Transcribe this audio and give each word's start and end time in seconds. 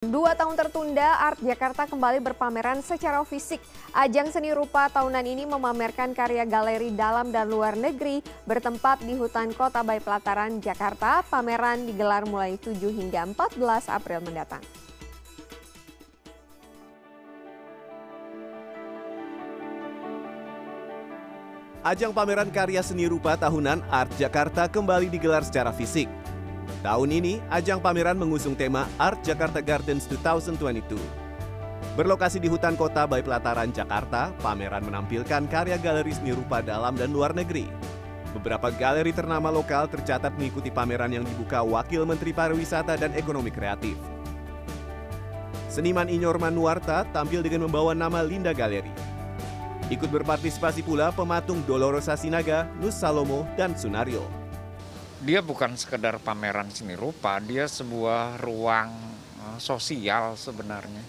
Dua 0.00 0.32
tahun 0.32 0.56
tertunda, 0.56 1.20
Art 1.20 1.44
Jakarta 1.44 1.84
kembali 1.84 2.24
berpameran 2.24 2.80
secara 2.80 3.20
fisik. 3.20 3.60
Ajang 3.92 4.32
seni 4.32 4.48
rupa 4.48 4.88
tahunan 4.88 5.20
ini 5.28 5.44
memamerkan 5.44 6.16
karya 6.16 6.48
galeri 6.48 6.88
dalam 6.88 7.28
dan 7.28 7.52
luar 7.52 7.76
negeri 7.76 8.24
bertempat 8.48 9.04
di 9.04 9.12
hutan 9.12 9.52
kota 9.52 9.84
Bayi 9.84 10.00
Pelataran, 10.00 10.56
Jakarta. 10.64 11.20
Pameran 11.28 11.84
digelar 11.84 12.24
mulai 12.24 12.56
7 12.56 12.80
hingga 12.80 13.28
14 13.28 13.92
April 13.92 14.24
mendatang. 14.24 14.64
Ajang 21.84 22.16
pameran 22.16 22.48
karya 22.48 22.80
seni 22.80 23.04
rupa 23.04 23.36
tahunan 23.36 23.84
Art 23.92 24.16
Jakarta 24.16 24.64
kembali 24.64 25.12
digelar 25.12 25.44
secara 25.44 25.76
fisik. 25.76 26.19
Tahun 26.80 27.12
ini, 27.12 27.44
ajang 27.52 27.76
pameran 27.76 28.16
mengusung 28.16 28.56
tema 28.56 28.88
Art 28.96 29.20
Jakarta 29.20 29.60
Gardens 29.60 30.08
2022. 30.08 30.96
Berlokasi 31.92 32.40
di 32.40 32.48
hutan 32.48 32.72
kota 32.72 33.04
Bayi 33.04 33.20
Pelataran, 33.20 33.68
Jakarta, 33.68 34.32
pameran 34.40 34.88
menampilkan 34.88 35.44
karya 35.44 35.76
galeri 35.76 36.16
seni 36.16 36.32
rupa 36.32 36.64
dalam 36.64 36.96
dan 36.96 37.12
luar 37.12 37.36
negeri. 37.36 37.68
Beberapa 38.32 38.72
galeri 38.72 39.12
ternama 39.12 39.52
lokal 39.52 39.92
tercatat 39.92 40.32
mengikuti 40.40 40.72
pameran 40.72 41.12
yang 41.12 41.24
dibuka 41.28 41.60
Wakil 41.60 42.08
Menteri 42.08 42.32
Pariwisata 42.32 42.96
dan 42.96 43.12
Ekonomi 43.12 43.52
Kreatif. 43.52 44.00
Seniman 45.68 46.08
Inyorman 46.08 46.56
Nuarta 46.56 47.04
tampil 47.12 47.44
dengan 47.44 47.68
membawa 47.68 47.92
nama 47.92 48.24
Linda 48.24 48.56
Galeri. 48.56 48.90
Ikut 49.92 50.08
berpartisipasi 50.08 50.80
pula 50.80 51.12
pematung 51.12 51.60
Dolorosa 51.68 52.16
Sinaga, 52.16 52.72
Nus 52.80 52.96
Salomo, 52.96 53.44
dan 53.60 53.76
Sunario 53.76 54.39
dia 55.20 55.44
bukan 55.44 55.76
sekedar 55.76 56.16
pameran 56.20 56.72
seni 56.72 56.96
rupa, 56.96 57.36
dia 57.44 57.68
sebuah 57.68 58.40
ruang 58.40 58.90
eh, 59.44 59.58
sosial 59.60 60.34
sebenarnya. 60.34 61.04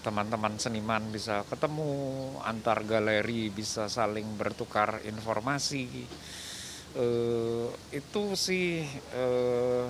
Teman-teman 0.00 0.56
seniman 0.56 1.12
bisa 1.12 1.44
ketemu, 1.46 1.92
antar 2.42 2.82
galeri 2.88 3.52
bisa 3.52 3.86
saling 3.86 4.24
bertukar 4.32 5.04
informasi. 5.04 6.08
Uh, 6.90 7.70
itu 7.94 8.34
sih 8.34 8.82
uh, 9.14 9.86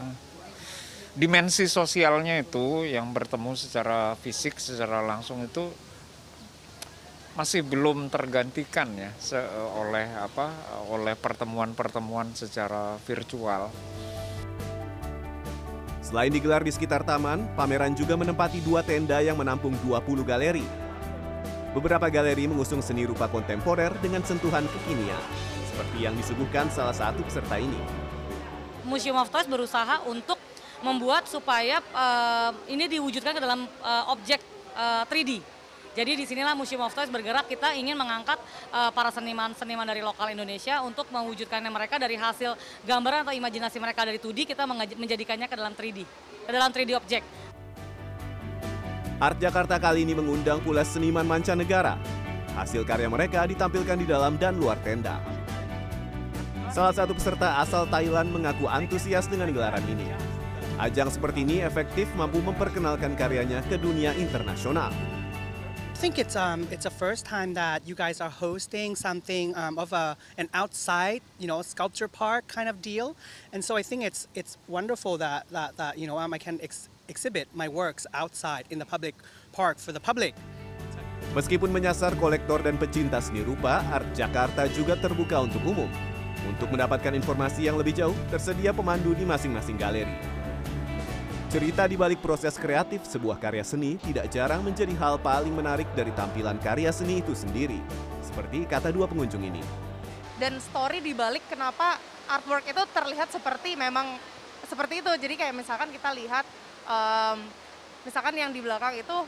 dimensi 1.16 1.64
sosialnya 1.64 2.44
itu 2.44 2.84
yang 2.84 3.08
bertemu 3.14 3.56
secara 3.56 4.12
fisik, 4.20 4.60
secara 4.60 5.00
langsung 5.00 5.40
itu 5.40 5.72
masih 7.38 7.62
belum 7.62 8.10
tergantikan 8.10 8.90
ya 8.98 9.14
oleh 9.78 10.06
apa 10.18 10.50
oleh 10.90 11.14
pertemuan-pertemuan 11.14 12.34
secara 12.34 12.98
virtual. 13.06 13.70
Selain 16.02 16.32
digelar 16.34 16.66
di 16.66 16.74
sekitar 16.74 17.06
taman, 17.06 17.46
pameran 17.54 17.94
juga 17.94 18.18
menempati 18.18 18.58
dua 18.66 18.82
tenda 18.82 19.22
yang 19.22 19.38
menampung 19.38 19.78
20 19.86 20.26
galeri. 20.26 20.66
Beberapa 21.70 22.10
galeri 22.10 22.50
mengusung 22.50 22.82
seni 22.82 23.06
rupa 23.06 23.30
kontemporer 23.30 23.94
dengan 24.02 24.26
sentuhan 24.26 24.66
kekinian, 24.66 25.22
seperti 25.70 25.98
yang 26.02 26.18
disuguhkan 26.18 26.66
salah 26.66 26.90
satu 26.90 27.22
peserta 27.22 27.62
ini. 27.62 27.78
Museum 28.82 29.22
of 29.22 29.30
Toys 29.30 29.46
berusaha 29.46 30.02
untuk 30.10 30.34
membuat 30.82 31.30
supaya 31.30 31.78
uh, 31.94 32.50
ini 32.66 32.90
diwujudkan 32.90 33.38
ke 33.38 33.40
dalam 33.46 33.70
uh, 33.78 34.10
objek 34.10 34.42
uh, 34.74 35.06
3D 35.06 35.59
jadi 35.90 36.14
di 36.14 36.22
sinilah 36.22 36.54
Museum 36.54 36.86
of 36.86 36.94
Toys 36.94 37.10
bergerak 37.10 37.50
kita 37.50 37.74
ingin 37.74 37.98
mengangkat 37.98 38.38
uh, 38.70 38.94
para 38.94 39.10
seniman-seniman 39.10 39.82
dari 39.82 40.06
lokal 40.06 40.30
Indonesia 40.30 40.78
untuk 40.86 41.10
mewujudkannya 41.10 41.66
mereka 41.66 41.98
dari 41.98 42.14
hasil 42.14 42.54
gambaran 42.86 43.26
atau 43.26 43.34
imajinasi 43.34 43.82
mereka 43.82 44.06
dari 44.06 44.22
2D 44.22 44.54
kita 44.54 44.70
menjadikannya 44.70 45.50
ke 45.50 45.56
dalam 45.58 45.74
3D, 45.74 45.98
ke 46.46 46.50
dalam 46.54 46.70
3D 46.70 46.90
objek. 46.94 47.22
Art 49.20 49.36
Jakarta 49.42 49.82
kali 49.82 50.06
ini 50.06 50.14
mengundang 50.14 50.62
pula 50.62 50.86
seniman 50.86 51.26
mancanegara. 51.26 51.98
Hasil 52.54 52.86
karya 52.86 53.10
mereka 53.10 53.44
ditampilkan 53.44 53.98
di 53.98 54.06
dalam 54.06 54.38
dan 54.38 54.56
luar 54.56 54.78
tenda. 54.86 55.18
Salah 56.70 56.94
satu 56.94 57.18
peserta 57.18 57.58
asal 57.58 57.82
Thailand 57.90 58.30
mengaku 58.30 58.70
antusias 58.70 59.26
dengan 59.26 59.50
gelaran 59.50 59.82
ini. 59.90 60.06
Ajang 60.78 61.10
seperti 61.10 61.42
ini 61.42 61.60
efektif 61.60 62.08
mampu 62.14 62.38
memperkenalkan 62.40 63.18
karyanya 63.18 63.60
ke 63.66 63.74
dunia 63.76 64.14
internasional. 64.16 64.94
Think 66.00 66.16
it's 66.16 66.32
um 66.32 66.64
it's 66.72 66.88
first 66.96 67.28
time 67.28 67.52
that 67.52 67.84
you 67.84 67.92
guys 67.92 68.24
are 68.24 68.32
hosting 68.32 68.96
something 68.96 69.52
um, 69.52 69.76
of 69.76 69.92
a 69.92 70.16
an 70.40 70.48
outside 70.56 71.20
you 71.36 71.44
know 71.44 71.60
sculpture 71.60 72.08
park 72.08 72.48
kind 72.48 72.72
of 72.72 72.80
deal, 72.80 73.12
and 73.52 73.60
so 73.60 73.76
I 73.76 73.84
think 73.84 74.00
it's 74.08 74.24
it's 74.32 74.56
wonderful 74.64 75.20
that 75.20 75.44
that, 75.52 75.76
that 75.76 76.00
you 76.00 76.08
know 76.08 76.16
um, 76.16 76.32
I 76.32 76.40
can 76.40 76.56
ex 76.64 76.88
exhibit 77.12 77.52
my 77.52 77.68
works 77.68 78.08
outside 78.16 78.64
in 78.72 78.80
the 78.80 78.88
public 78.88 79.12
park 79.52 79.76
for 79.76 79.92
the 79.92 80.00
public. 80.00 80.32
Meskipun 81.36 81.68
menyasar 81.68 82.16
kolektor 82.16 82.64
dan 82.64 82.80
pecinta 82.80 83.20
seni 83.20 83.44
rupa, 83.44 83.84
Art 83.92 84.08
Jakarta 84.16 84.72
juga 84.72 84.96
terbuka 84.96 85.44
untuk 85.44 85.60
umum. 85.68 85.92
Untuk 86.48 86.72
mendapatkan 86.72 87.12
informasi 87.12 87.68
yang 87.68 87.76
lebih 87.76 87.92
jauh, 87.92 88.16
tersedia 88.32 88.72
pemandu 88.72 89.12
di 89.12 89.28
masing-masing 89.28 89.76
galeri. 89.76 90.29
Cerita 91.50 91.82
di 91.82 91.98
balik 91.98 92.22
proses 92.22 92.54
kreatif 92.54 93.02
sebuah 93.10 93.42
karya 93.42 93.66
seni 93.66 93.98
tidak 94.06 94.30
jarang 94.30 94.62
menjadi 94.62 94.94
hal 94.94 95.18
paling 95.18 95.50
menarik 95.50 95.90
dari 95.98 96.14
tampilan 96.14 96.54
karya 96.62 96.94
seni 96.94 97.18
itu 97.18 97.34
sendiri. 97.34 97.82
Seperti 98.22 98.70
kata 98.70 98.94
dua 98.94 99.10
pengunjung 99.10 99.42
ini. 99.42 99.58
Dan 100.38 100.62
story 100.62 101.02
di 101.02 101.10
balik 101.10 101.42
kenapa 101.50 101.98
artwork 102.30 102.70
itu 102.70 102.78
terlihat 102.94 103.34
seperti 103.34 103.74
memang 103.74 104.14
seperti 104.62 105.02
itu. 105.02 105.10
Jadi 105.10 105.34
kayak 105.34 105.50
misalkan 105.58 105.90
kita 105.90 106.14
lihat 106.14 106.46
um, 106.86 107.42
misalkan 108.06 108.38
yang 108.38 108.54
di 108.54 108.62
belakang 108.62 108.94
itu 109.02 109.18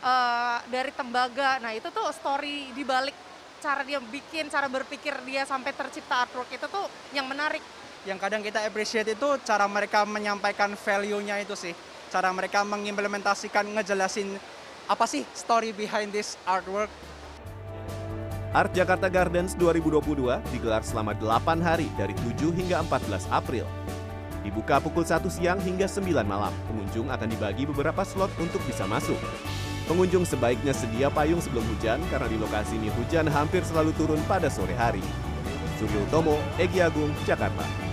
uh, 0.00 0.58
dari 0.72 0.96
tembaga. 0.96 1.60
Nah, 1.60 1.76
itu 1.76 1.92
tuh 1.92 2.08
story 2.16 2.72
di 2.72 2.88
balik 2.88 3.12
cara 3.60 3.84
dia 3.84 4.00
bikin, 4.00 4.48
cara 4.48 4.72
berpikir 4.72 5.12
dia 5.28 5.44
sampai 5.44 5.76
tercipta 5.76 6.24
artwork 6.24 6.48
itu 6.56 6.64
tuh 6.72 6.88
yang 7.12 7.28
menarik 7.28 7.60
yang 8.06 8.22
kadang 8.22 8.38
kita 8.38 8.62
appreciate 8.62 9.18
itu 9.18 9.28
cara 9.42 9.66
mereka 9.66 10.06
menyampaikan 10.06 10.78
value-nya 10.78 11.42
itu 11.42 11.58
sih. 11.58 11.74
Cara 12.06 12.30
mereka 12.30 12.62
mengimplementasikan, 12.62 13.66
ngejelasin 13.74 14.38
apa 14.86 15.04
sih 15.10 15.26
story 15.34 15.74
behind 15.74 16.14
this 16.14 16.38
artwork. 16.46 16.86
Art 18.54 18.70
Jakarta 18.72 19.10
Gardens 19.10 19.58
2022 19.58 20.38
digelar 20.54 20.86
selama 20.86 21.12
8 21.18 21.58
hari 21.60 21.90
dari 21.98 22.14
7 22.14 22.54
hingga 22.54 22.80
14 22.86 23.26
April. 23.28 23.66
Dibuka 24.46 24.78
pukul 24.78 25.02
1 25.02 25.26
siang 25.26 25.58
hingga 25.58 25.90
9 25.90 26.06
malam. 26.22 26.54
Pengunjung 26.70 27.10
akan 27.10 27.28
dibagi 27.28 27.66
beberapa 27.66 28.06
slot 28.06 28.30
untuk 28.38 28.62
bisa 28.64 28.86
masuk. 28.86 29.18
Pengunjung 29.90 30.22
sebaiknya 30.22 30.70
sedia 30.70 31.10
payung 31.10 31.42
sebelum 31.42 31.66
hujan 31.74 31.98
karena 32.06 32.30
di 32.30 32.38
lokasi 32.38 32.78
ini 32.78 32.88
hujan 32.94 33.26
hampir 33.26 33.66
selalu 33.66 33.90
turun 33.98 34.22
pada 34.30 34.46
sore 34.46 34.78
hari. 34.78 35.02
Suryo 35.76 36.06
Utomo, 36.08 36.40
Egi 36.56 36.80
Agung, 36.80 37.12
Jakarta. 37.28 37.85